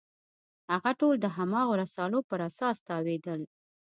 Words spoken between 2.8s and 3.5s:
تاویلېدل.